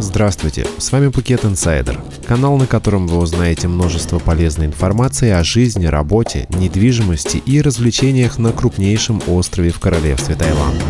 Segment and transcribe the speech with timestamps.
[0.00, 5.86] Здравствуйте, с вами Пакет Инсайдер, канал, на котором вы узнаете множество полезной информации о жизни,
[5.86, 10.80] работе, недвижимости и развлечениях на крупнейшем острове в королевстве Таиланд.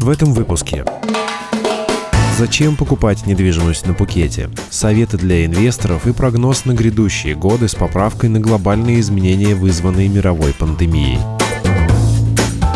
[0.00, 0.84] В этом выпуске
[2.38, 4.48] Зачем покупать недвижимость на Пукете?
[4.70, 10.54] Советы для инвесторов и прогноз на грядущие годы с поправкой на глобальные изменения, вызванные мировой
[10.54, 11.18] пандемией.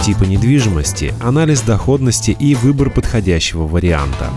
[0.04, 4.30] Типы недвижимости, анализ доходности и выбор подходящего варианта.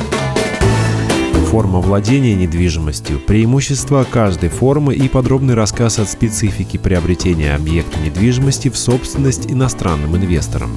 [1.55, 8.77] Форма владения недвижимостью, преимущества каждой формы и подробный рассказ от специфики приобретения объекта недвижимости в
[8.77, 10.69] собственность иностранным инвесторам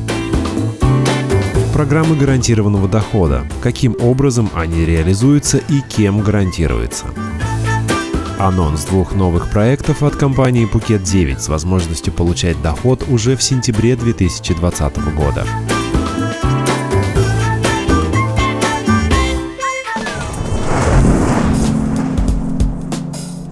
[1.73, 7.07] программы гарантированного дохода, каким образом они реализуются и кем гарантируются.
[8.39, 13.97] Анонс двух новых проектов от компании Phuket 9 с возможностью получать доход уже в сентябре
[13.97, 15.45] 2020 года.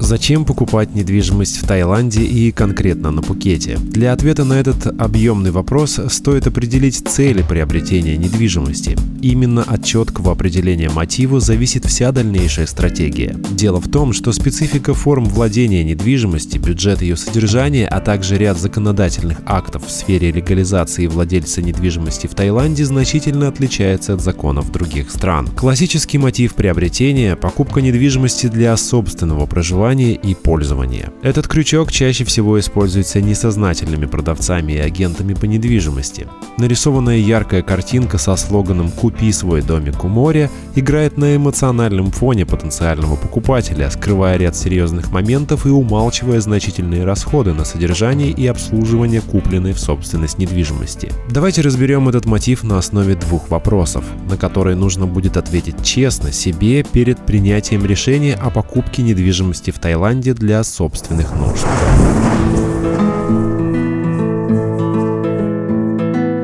[0.06, 3.76] Зачем покупать недвижимость в Таиланде и конкретно на Пукете?
[3.76, 8.96] Для ответа на этот объемный вопрос стоит определить цели приобретения недвижимости.
[9.20, 13.34] Именно от четкого определения мотива зависит вся дальнейшая стратегия.
[13.50, 19.38] Дело в том, что специфика форм владения недвижимости, бюджет ее содержания, а также ряд законодательных
[19.44, 25.48] актов в сфере легализации владельца недвижимости в Таиланде значительно отличается от законов других стран.
[25.48, 31.10] Классический мотив приобретения– покупка недвижимости для собственного проживания создания и пользования.
[31.22, 36.26] Этот крючок чаще всего используется несознательными продавцами и агентами по недвижимости.
[36.58, 43.16] Нарисованная яркая картинка со слоганом «Купи свой домик у моря» играет на эмоциональном фоне потенциального
[43.16, 49.78] покупателя, скрывая ряд серьезных моментов и умалчивая значительные расходы на содержание и обслуживание купленной в
[49.78, 51.12] собственность недвижимости.
[51.30, 56.82] Давайте разберем этот мотив на основе двух вопросов, на которые нужно будет ответить честно себе
[56.82, 61.64] перед принятием решения о покупке недвижимости в Таиланде для собственных нужд.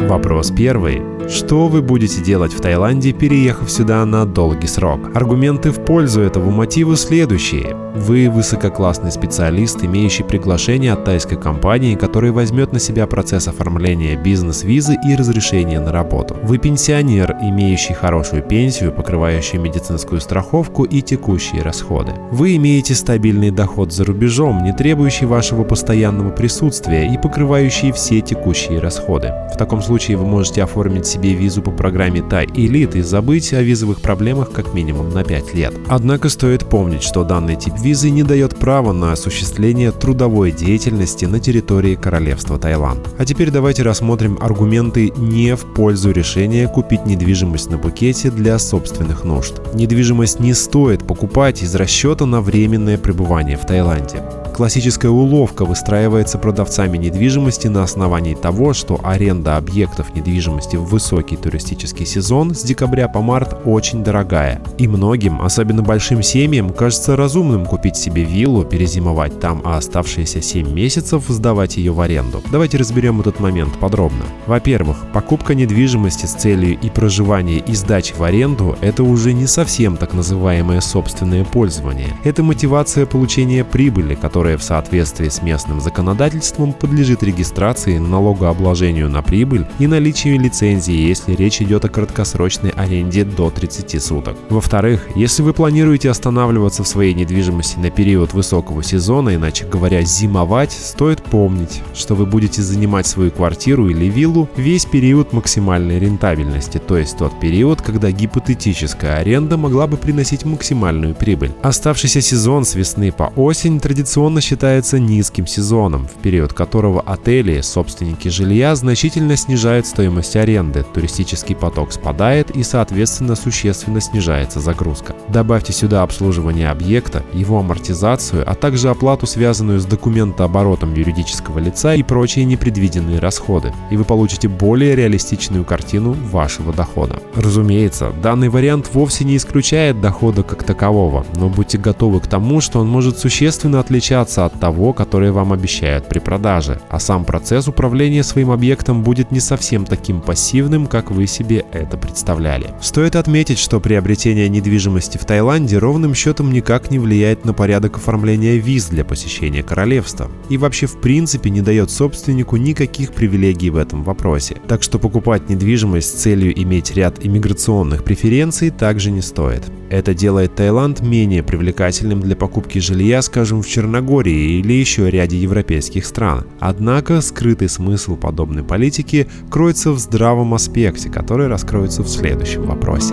[0.08, 1.11] Вопрос первый.
[1.28, 5.10] Что вы будете делать в Таиланде, переехав сюда на долгий срок?
[5.14, 7.76] Аргументы в пользу этого мотива следующие.
[7.94, 14.96] Вы высококлассный специалист, имеющий приглашение от тайской компании, которая возьмет на себя процесс оформления бизнес-визы
[15.06, 16.36] и разрешения на работу.
[16.42, 22.12] Вы пенсионер, имеющий хорошую пенсию, покрывающую медицинскую страховку и текущие расходы.
[22.30, 28.78] Вы имеете стабильный доход за рубежом, не требующий вашего постоянного присутствия и покрывающий все текущие
[28.78, 29.34] расходы.
[29.52, 33.62] В таком случае вы можете оформить себе визу по программе Thai Elite и забыть о
[33.62, 35.74] визовых проблемах как минимум на 5 лет.
[35.88, 41.38] Однако стоит помнить, что данный тип визы не дает права на осуществление трудовой деятельности на
[41.38, 43.08] территории Королевства Таиланд.
[43.18, 49.24] А теперь давайте рассмотрим аргументы не в пользу решения купить недвижимость на Пукете для собственных
[49.24, 49.54] нужд.
[49.74, 54.22] Недвижимость не стоит покупать из расчета на временное пребывание в Таиланде.
[54.54, 62.06] Классическая уловка выстраивается продавцами недвижимости на основании того, что аренда объектов недвижимости в высокий туристический
[62.06, 64.62] сезон с декабря по март очень дорогая.
[64.78, 70.72] И многим, особенно большим семьям, кажется разумным купить себе виллу, перезимовать там, а оставшиеся 7
[70.72, 72.40] месяцев сдавать ее в аренду.
[72.52, 74.24] Давайте разберем этот момент подробно.
[74.46, 79.96] Во-первых, покупка недвижимости с целью и проживания и сдачи в аренду– это уже не совсем
[79.96, 82.14] так называемое собственное пользование.
[82.22, 89.66] Это мотивация получения прибыли, которая в соответствии с местным законодательством подлежит регистрации, налогообложению на прибыль
[89.80, 94.36] и наличию лицензии, если речь идет о краткосрочной аренде до 30 суток.
[94.48, 100.72] Во-вторых, если вы планируете останавливаться в своей недвижимости на период высокого сезона, иначе говоря, зимовать,
[100.72, 106.96] стоит помнить, что вы будете занимать свою квартиру или виллу весь период максимальной рентабельности, то
[106.96, 111.52] есть тот период, когда гипотетическая аренда могла бы приносить максимальную прибыль.
[111.62, 118.28] Оставшийся сезон с весны по осень традиционно считается низким сезоном, в период которого отели, собственники
[118.28, 125.14] жилья значительно снижают стоимость аренды, туристический поток спадает и, соответственно, существенно снижается загрузка.
[125.28, 132.02] Добавьте сюда обслуживание объекта, его амортизацию, а также оплату, связанную с документооборотом юридического лица и
[132.02, 137.18] прочие непредвиденные расходы, и вы получите более реалистичную картину вашего дохода.
[137.34, 142.80] Разумеется, данный вариант вовсе не исключает дохода как такового, но будьте готовы к тому, что
[142.80, 148.22] он может существенно отличаться от того, которое вам обещают при продаже, а сам процесс управления
[148.22, 152.74] своим объектом будет не совсем таким пассивным, как вы себе это представляли.
[152.80, 158.56] Стоит отметить, что приобретение недвижимости в Таиланде ровным счетом никак не влияет на порядок оформления
[158.56, 164.02] виз для посещения королевства и вообще в принципе не дает собственнику никаких привилегий в этом
[164.04, 164.56] вопросе.
[164.68, 169.62] Так что покупать недвижимость с целью иметь ряд иммиграционных преференций также не стоит.
[169.92, 176.06] Это делает Таиланд менее привлекательным для покупки жилья, скажем, в Черногории или еще ряде европейских
[176.06, 176.46] стран.
[176.60, 183.12] Однако скрытый смысл подобной политики кроется в здравом аспекте, который раскроется в следующем вопросе.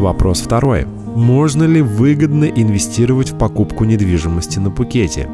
[0.00, 0.84] Вопрос второй.
[1.14, 5.28] Можно ли выгодно инвестировать в покупку недвижимости на Пукете?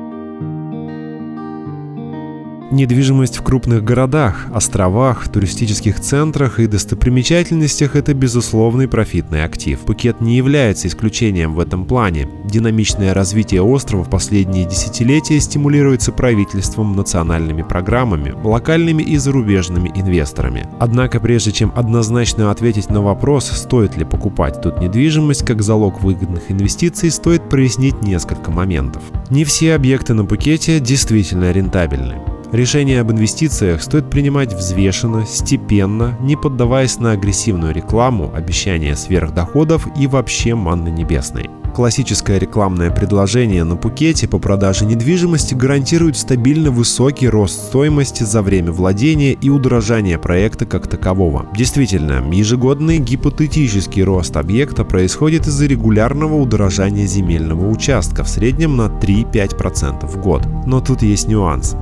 [2.71, 9.79] Недвижимость в крупных городах, островах, туристических центрах и достопримечательностях– это безусловный профитный актив.
[9.81, 12.29] Пукет не является исключением в этом плане.
[12.47, 20.67] Динамичное развитие острова в последние десятилетия стимулируется правительством, национальными программами, локальными и зарубежными инвесторами.
[20.81, 26.51] Однако прежде чем однозначно ответить на вопрос, стоит ли покупать тут недвижимость как залог выгодных
[26.51, 29.03] инвестиций, стоит прояснить несколько моментов.
[29.29, 32.17] Не все объекты на Пукете действительно рентабельны.
[32.55, 40.07] Решение об инвестициях стоит принимать взвешенно, степенно, не поддаваясь на агрессивную рекламу, обещания сверхдоходов и
[40.07, 41.51] вообще манны небесной.
[41.75, 48.71] Классическое рекламное предложение на Пукете по продаже недвижимости гарантирует стабильно высокий рост стоимости за время
[48.71, 51.49] владения и удорожание проекта как такового.
[51.57, 60.07] Действительно, ежегодный гипотетический рост объекта происходит из-за регулярного удорожания земельного участка в среднем на 3-5%
[60.07, 60.47] в год.
[60.67, 61.75] Но тут есть нюанс.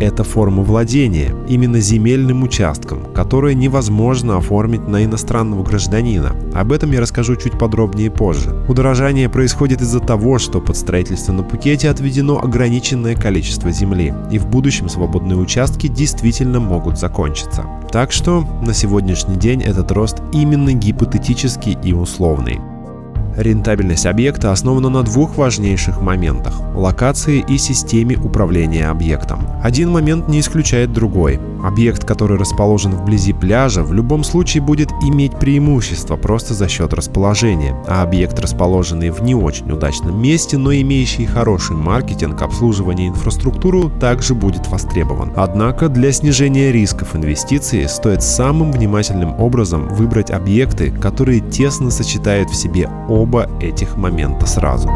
[0.00, 6.34] Это форма владения именно земельным участком, которое невозможно оформить на иностранного гражданина.
[6.54, 8.56] Об этом я расскажу чуть подробнее позже.
[8.66, 14.46] Удорожание происходит из-за того, что под строительство на Пукете отведено ограниченное количество земли, и в
[14.46, 17.66] будущем свободные участки действительно могут закончиться.
[17.92, 22.58] Так что на сегодняшний день этот рост именно гипотетический и условный.
[23.40, 29.48] Рентабельность объекта основана на двух важнейших моментах– локации и системе управления объектом.
[29.62, 31.40] Один момент не исключает другой.
[31.64, 37.76] Объект, который расположен вблизи пляжа, в любом случае будет иметь преимущество просто за счет расположения,
[37.86, 43.90] а объект, расположенный в не очень удачном месте, но имеющий хороший маркетинг, обслуживание и инфраструктуру,
[44.00, 45.32] также будет востребован.
[45.36, 52.56] Однако для снижения рисков инвестиций стоит самым внимательным образом выбрать объекты, которые тесно сочетают в
[52.56, 54.90] себе оба этих момента сразу.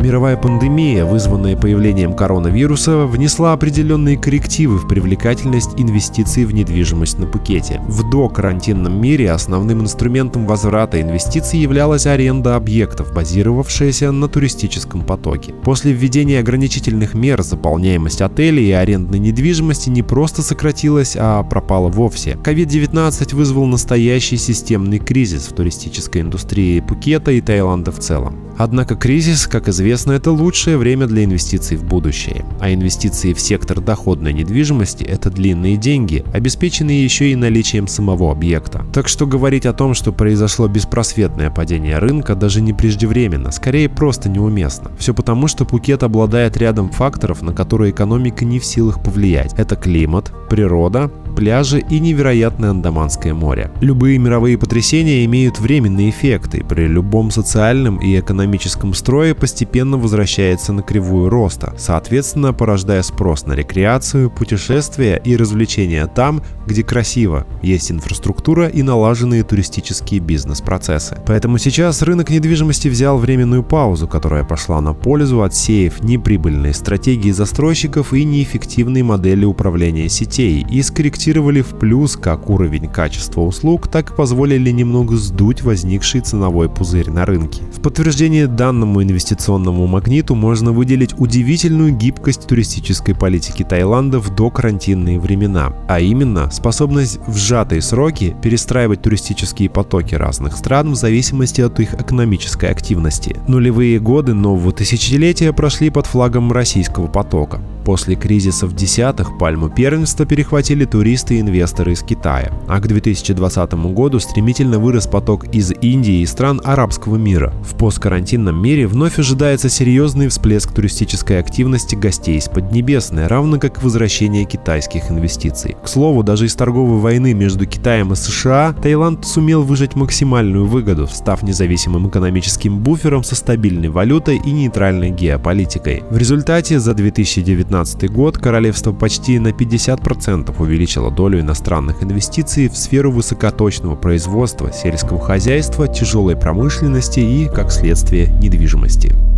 [0.00, 7.82] Мировая пандемия, вызванная появлением коронавируса, внесла определенные коррективы в привлекательность инвестиций в недвижимость на Пукете.
[7.86, 15.52] В докарантинном мире основным инструментом возврата инвестиций являлась аренда объектов, базировавшаяся на туристическом потоке.
[15.64, 22.38] После введения ограничительных мер заполняемость отелей и арендной недвижимости не просто сократилась, а пропала вовсе.
[22.42, 28.49] COVID-19 вызвал настоящий системный кризис в туристической индустрии Пукета и Таиланда в целом.
[28.62, 32.44] Однако кризис, как известно, это лучшее время для инвестиций в будущее.
[32.60, 38.84] А инвестиции в сектор доходной недвижимости– это длинные деньги, обеспеченные еще и наличием самого объекта.
[38.92, 44.28] Так что говорить о том, что произошло беспросветное падение рынка, даже не преждевременно, скорее просто
[44.28, 44.90] неуместно.
[44.98, 49.54] Все потому, что Пукет обладает рядом факторов, на которые экономика не в силах повлиять.
[49.56, 51.10] Это климат, природа,
[51.40, 53.70] пляжи и невероятное Андаманское море.
[53.80, 60.82] Любые мировые потрясения имеют временные эффекты, при любом социальном и экономическом строе постепенно возвращается на
[60.82, 68.68] кривую роста, соответственно порождая спрос на рекреацию, путешествия и развлечения там, где красиво, есть инфраструктура
[68.68, 71.16] и налаженные туристические бизнес-процессы.
[71.26, 78.12] Поэтому сейчас рынок недвижимости взял временную паузу, которая пошла на пользу, отсеяв неприбыльные стратегии застройщиков
[78.12, 84.10] и неэффективные модели управления сетей и скорректировав скорректировали в плюс как уровень качества услуг, так
[84.10, 87.62] и позволили немного сдуть возникший ценовой пузырь на рынке.
[87.72, 95.72] В подтверждение данному инвестиционному магниту можно выделить удивительную гибкость туристической политики Таиланда в докарантинные времена,
[95.88, 101.94] а именно способность в сжатые сроки перестраивать туристические потоки разных стран в зависимости от их
[101.94, 103.36] экономической активности.
[103.46, 107.60] Нулевые годы нового тысячелетия прошли под флагом российского потока.
[107.84, 114.20] После кризисов десятых пальму первенства перехватили туристы и инвесторы из Китая, а к 2020 году
[114.20, 117.52] стремительно вырос поток из Индии и стран арабского мира.
[117.64, 123.84] В посткарантинном мире вновь ожидается серьезный всплеск туристической активности гостей из Поднебесной, равно как и
[123.84, 125.76] возвращение китайских инвестиций.
[125.82, 131.06] К слову, даже из торговой войны между Китаем и США Таиланд сумел выжать максимальную выгоду,
[131.06, 136.02] став независимым экономическим буфером со стабильной валютой и нейтральной геополитикой.
[136.10, 142.76] В результате за 2019 2019 год королевство почти на 50% увеличило долю иностранных инвестиций в
[142.76, 149.29] сферу высокоточного производства, сельского хозяйства, тяжелой промышленности и, как следствие, недвижимости.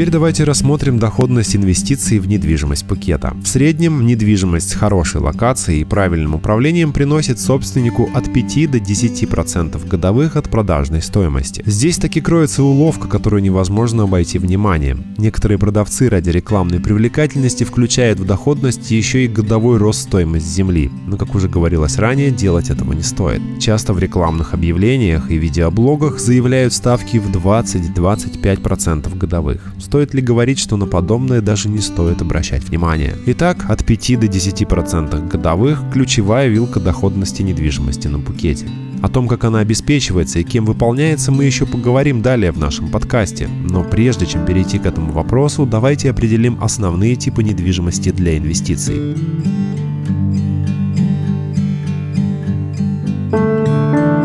[0.00, 3.36] Теперь давайте рассмотрим доходность инвестиций в недвижимость пакета.
[3.44, 9.86] В среднем недвижимость с хорошей локацией и правильным управлением приносит собственнику от 5 до 10%
[9.86, 11.62] годовых от продажной стоимости.
[11.66, 15.04] Здесь таки кроется уловка, которую невозможно обойти вниманием.
[15.18, 20.90] Некоторые продавцы ради рекламной привлекательности включают в доходность еще и годовой рост стоимости земли.
[21.08, 23.42] Но, как уже говорилось ранее, делать этого не стоит.
[23.60, 29.74] Часто в рекламных объявлениях и видеоблогах заявляют ставки в 20-25% годовых.
[29.90, 33.16] Стоит ли говорить, что на подобное даже не стоит обращать внимание?
[33.26, 38.68] Итак, от 5 до 10% годовых– ключевая вилка доходности недвижимости на Пукете.
[39.02, 43.48] О том, как она обеспечивается и кем выполняется, мы еще поговорим далее в нашем подкасте.
[43.48, 49.16] Но прежде чем перейти к этому вопросу, давайте определим основные типы недвижимости для инвестиций.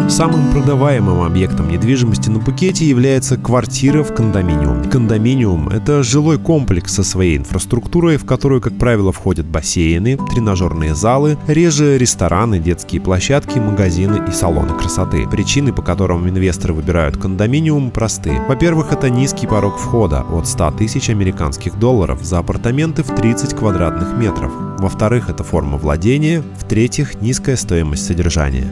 [0.08, 4.88] Самым продаваемым объектом недвижимости на Пукете является квартира в кондоминиуме.
[4.90, 11.38] Кондоминиум– это жилой комплекс со своей инфраструктурой, в которую, как правило, входят бассейны, тренажерные залы,
[11.48, 15.28] реже рестораны, детские площадки, магазины и салоны красоты.
[15.28, 18.40] Причины, по которым инвесторы выбирают кондоминиум, просты.
[18.48, 24.16] Во-первых, это низкий порог входа от 100 тысяч американских долларов за апартаменты в 30 квадратных
[24.16, 24.52] метров.
[24.78, 26.44] Во-вторых, это форма владения.
[26.60, 28.72] В-третьих, низкая стоимость содержания.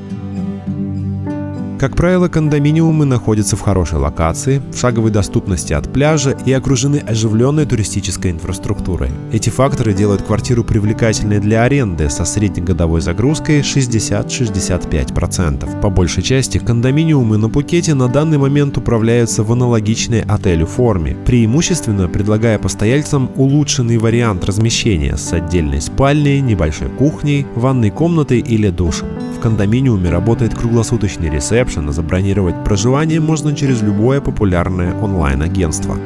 [1.84, 7.66] Как правило, кондоминиумы находятся в хорошей локации, в шаговой доступности от пляжа и окружены оживленной
[7.66, 9.12] туристической инфраструктурой.
[9.34, 15.82] Эти факторы делают квартиру привлекательной для аренды со среднегодовой загрузкой 60-65%.
[15.82, 22.08] По большей части кондоминиумы на Пукете на данный момент управляются в аналогичной отелю форме, преимущественно
[22.08, 29.10] предлагая постояльцам улучшенный вариант размещения с отдельной спальней, небольшой кухней, ванной комнатой или душем.
[29.36, 35.98] В кондоминиуме работает круглосуточный ресепшн, ресепшн, забронировать проживание можно через любое популярное онлайн-агентство.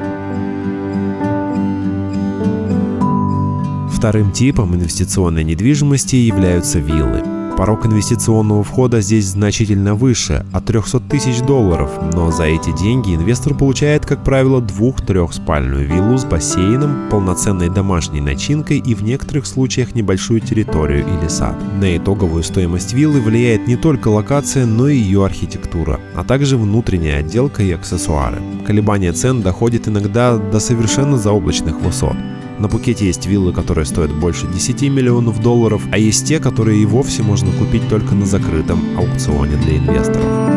[3.92, 7.37] Вторым типом инвестиционной недвижимости являются виллы.
[7.58, 13.56] Порог инвестиционного входа здесь значительно выше, от 300 тысяч долларов, но за эти деньги инвестор
[13.56, 20.40] получает, как правило, двух-трехспальную виллу с бассейном, полноценной домашней начинкой и в некоторых случаях небольшую
[20.40, 21.56] территорию или сад.
[21.82, 27.22] На итоговую стоимость виллы влияет не только локация, но и ее архитектура, а также внутренняя
[27.22, 28.38] отделка и аксессуары.
[28.68, 32.16] Колебания цен доходят иногда до совершенно заоблачных высот.
[32.60, 36.86] На Пукете есть виллы, которые стоят больше 10 миллионов долларов, а есть те, которые и
[36.86, 40.57] вовсе можно купить только на закрытом аукционе для инвесторов.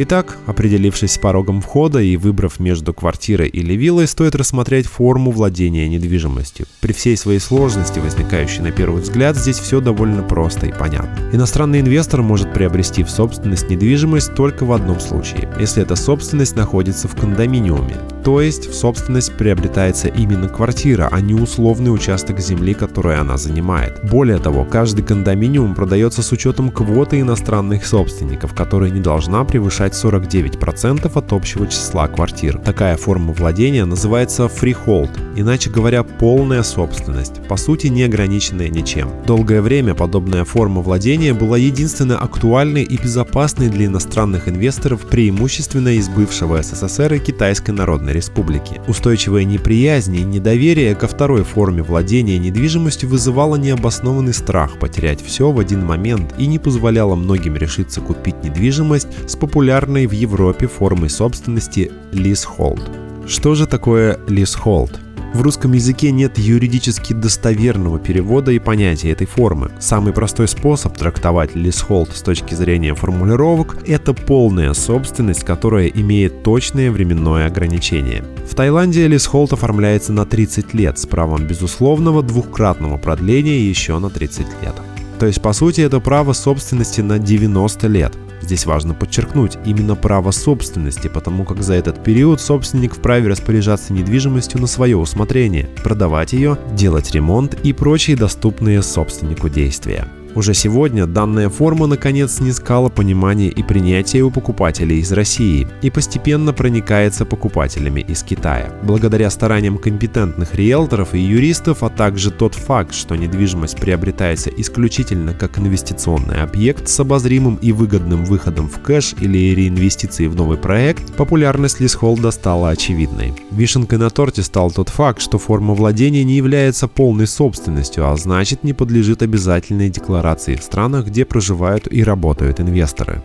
[0.00, 5.88] Итак, определившись с порогом входа и выбрав между квартирой или виллой, стоит рассмотреть форму владения
[5.88, 6.66] недвижимостью.
[6.80, 11.18] При всей своей сложности, возникающей на первый взгляд, здесь все довольно просто и понятно.
[11.32, 17.08] Иностранный инвестор может приобрести в собственность недвижимость только в одном случае, если эта собственность находится
[17.08, 23.16] в кондоминиуме, то есть в собственность приобретается именно квартира, а не условный участок земли, который
[23.16, 23.98] она занимает.
[24.04, 29.94] Более того, каждый кондоминиум продается с учетом квоты иностранных собственников, которая не должна превышать составлять
[29.94, 32.58] 49% от общего числа квартир.
[32.58, 39.10] Такая форма владения называется freehold, иначе говоря, полная собственность, по сути не ограниченная ничем.
[39.26, 46.08] Долгое время подобная форма владения была единственно актуальной и безопасной для иностранных инвесторов преимущественно из
[46.08, 48.80] бывшего СССР и Китайской Народной Республики.
[48.86, 55.58] Устойчивая неприязнь и недоверие ко второй форме владения недвижимостью вызывало необоснованный страх потерять все в
[55.58, 61.08] один момент и не позволяло многим решиться купить недвижимость с популярной популярной в Европе формой
[61.08, 63.28] собственности leasehold.
[63.28, 64.90] Что же такое leasehold?
[65.34, 69.70] В русском языке нет юридически достоверного перевода и понятия этой формы.
[69.78, 76.90] Самый простой способ трактовать leasehold с точки зрения формулировок– это полная собственность, которая имеет точное
[76.90, 78.24] временное ограничение.
[78.50, 84.40] В Таиланде leasehold оформляется на 30 лет с правом безусловного двухкратного продления еще на 30
[84.62, 84.74] лет.
[85.20, 88.12] То есть, по сути, это право собственности на 90 лет.
[88.48, 94.58] Здесь важно подчеркнуть именно право собственности, потому как за этот период собственник вправе распоряжаться недвижимостью
[94.58, 100.08] на свое усмотрение, продавать ее, делать ремонт и прочие доступные собственнику действия.
[100.34, 106.52] Уже сегодня данная форма наконец снискала понимание и принятие у покупателей из России и постепенно
[106.52, 108.72] проникается покупателями из Китая.
[108.82, 115.58] Благодаря стараниям компетентных риэлторов и юристов, а также тот факт, что недвижимость приобретается исключительно как
[115.58, 121.80] инвестиционный объект с обозримым и выгодным выходом в кэш или реинвестиции в новый проект, популярность
[121.80, 123.32] лисхолда стала очевидной.
[123.50, 128.62] Вишенкой на торте стал тот факт, что форма владения не является полной собственностью, а значит
[128.62, 133.22] не подлежит обязательной декларации декларации в странах, где проживают и работают инвесторы.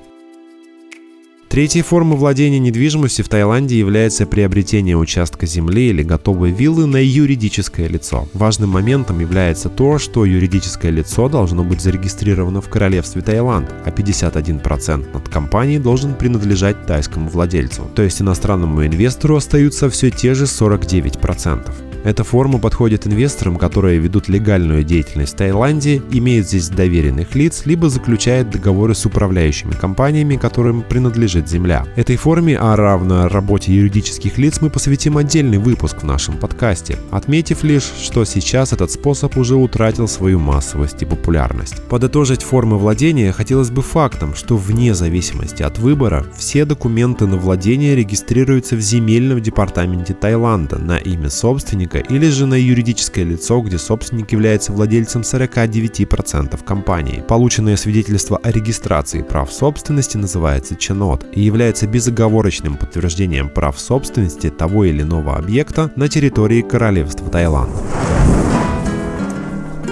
[1.49, 7.87] Третьей формой владения недвижимостью в Таиланде является приобретение участка земли или готовой виллы на юридическое
[7.87, 8.27] лицо.
[8.33, 15.15] Важным моментом является то, что юридическое лицо должно быть зарегистрировано в Королевстве Таиланд, а 51%
[15.15, 17.83] от компании должен принадлежать тайскому владельцу.
[17.93, 21.92] То есть иностранному инвестору остаются все те же 49%.
[22.03, 27.89] Эта форма подходит инвесторам, которые ведут легальную деятельность в Таиланде, имеют здесь доверенных лиц, либо
[27.89, 31.85] заключают договоры с управляющими компаниями, которым принадлежит земля.
[31.95, 37.63] Этой форме, а равно работе юридических лиц, мы посвятим отдельный выпуск в нашем подкасте, отметив
[37.63, 41.81] лишь, что сейчас этот способ уже утратил свою массовость и популярность.
[41.83, 47.95] Подытожить формы владения хотелось бы фактом, что вне зависимости от выбора, все документы на владение
[47.95, 53.77] регистрируются в земельном департаменте Таиланда на имя собственника собственника или же на юридическое лицо, где
[53.77, 57.23] собственник является владельцем 49% компании.
[57.27, 64.85] Полученное свидетельство о регистрации прав собственности называется ченот и является безоговорочным подтверждением прав собственности того
[64.85, 67.71] или иного объекта на территории Королевства Таиланд.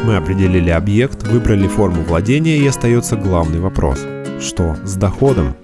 [0.03, 3.99] Мы определили объект, выбрали форму владения и остается главный вопрос.
[4.39, 5.55] Что с доходом?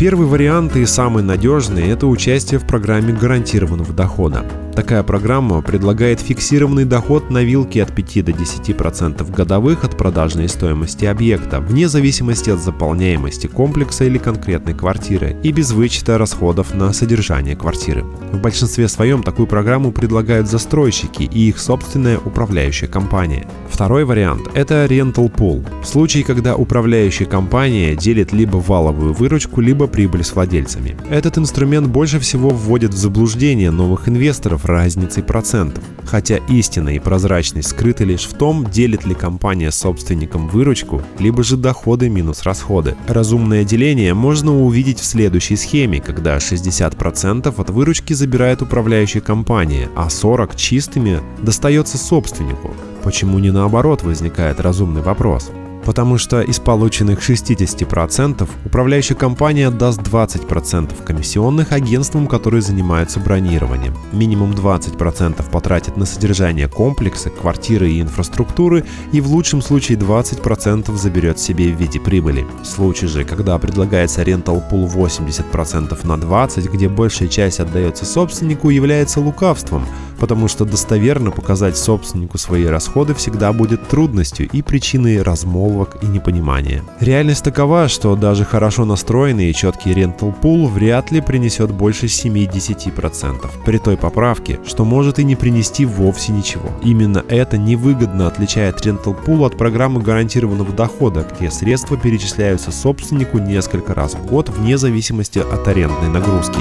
[0.00, 4.46] Первый вариант и самый надежный– это участие в программе гарантированного дохода.
[4.74, 11.04] Такая программа предлагает фиксированный доход на вилки от 5 до 10% годовых от продажной стоимости
[11.04, 17.56] объекта, вне зависимости от заполняемости комплекса или конкретной квартиры, и без вычета расходов на содержание
[17.56, 18.04] квартиры.
[18.32, 23.46] В большинстве своем такую программу предлагают застройщики и их собственная управляющая компания.
[23.68, 25.66] Второй вариант– это Rental Pool.
[25.82, 30.96] В случае, когда управляющая компания делит либо валовую выручку, либо прибыль с владельцами.
[31.10, 35.84] Этот инструмент больше всего вводит в заблуждение новых инвесторов, разницей процентов.
[36.04, 41.56] Хотя истина и прозрачность скрыты лишь в том, делит ли компания собственникам выручку, либо же
[41.56, 42.96] доходы минус расходы.
[43.06, 50.08] Разумное деление можно увидеть в следующей схеме, когда 60% от выручки забирает управляющая компания, а
[50.08, 52.74] 40% чистыми достается собственнику.
[53.02, 55.50] Почему не наоборот возникает разумный вопрос?
[55.90, 63.96] Потому что из полученных 60% управляющая компания отдаст 20% комиссионных агентствам, которые занимаются бронированием.
[64.12, 71.40] Минимум 20% потратит на содержание комплекса, квартиры и инфраструктуры и в лучшем случае 20% заберет
[71.40, 72.46] себе в виде прибыли.
[72.62, 78.70] В случае же, когда предлагается рентал пул 80% на 20%, где большая часть отдается собственнику,
[78.70, 79.84] является лукавством–
[80.20, 86.84] потому что достоверно показать собственнику свои расходы всегда будет трудностью и причиной размолвок и непонимания.
[87.00, 93.50] Реальность такова, что даже хорошо настроенный и четкий рентал пул вряд ли принесет больше 70%,
[93.64, 96.68] при той поправке, что может и не принести вовсе ничего.
[96.84, 103.94] Именно это невыгодно отличает rental pool от программы гарантированного дохода, где средства перечисляются собственнику несколько
[103.94, 106.58] раз в год вне зависимости от арендной нагрузки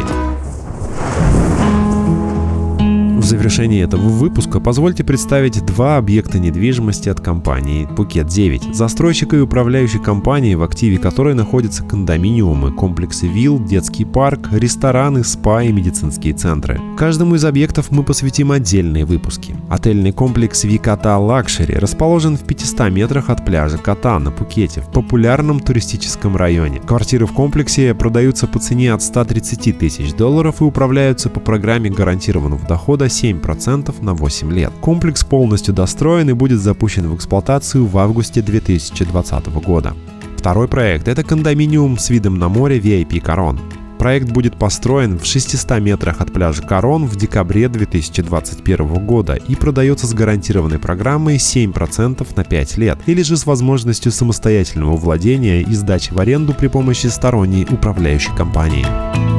[3.29, 9.99] завершении этого выпуска позвольте представить два объекта недвижимости от компании Phuket 9, застройщика и управляющей
[9.99, 16.81] компании, в активе которой находятся кондоминиумы, комплексы вилл, детский парк, рестораны, спа и медицинские центры.
[16.97, 19.55] Каждому из объектов мы посвятим отдельные выпуски.
[19.69, 24.91] Отельный комплекс VIP Kata Luxury расположен в 500 метрах от пляжа Ката на Пукете, в
[24.91, 26.79] популярном туристическом районе.
[26.79, 32.67] Квартиры в комплексе продаются по цене от 130 тысяч долларов и управляются по программе гарантированного
[32.67, 34.71] дохода 7% на 8 лет.
[34.81, 39.93] Комплекс полностью достроен и будет запущен в эксплуатацию в августе 2020 года.
[40.37, 43.59] Второй проект– это кондоминиум с видом на море VIP Корон.
[43.99, 50.07] Проект будет построен в 600 метрах от пляжа Корон в декабре 2021 года и продается
[50.07, 56.13] с гарантированной программой 7% на 5 лет, или же с возможностью самостоятельного владения и сдачи
[56.13, 59.38] в аренду при помощи сторонней управляющей компании.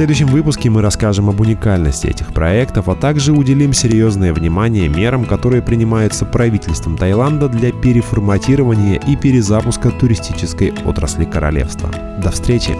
[0.00, 5.60] Следующем выпуске мы расскажем об уникальности этих проектов, а также уделим серьезное внимание мерам, которые
[5.60, 11.90] принимаются правительством Таиланда для переформатирования и перезапуска туристической отрасли королевства.
[12.16, 12.74] До встречи!